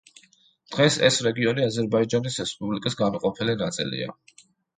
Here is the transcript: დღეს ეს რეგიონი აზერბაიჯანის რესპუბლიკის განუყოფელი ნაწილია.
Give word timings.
დღეს 0.75 0.95
ეს 1.09 1.19
რეგიონი 1.27 1.63
აზერბაიჯანის 1.65 2.39
რესპუბლიკის 2.45 2.99
განუყოფელი 3.03 3.57
ნაწილია. 3.61 4.11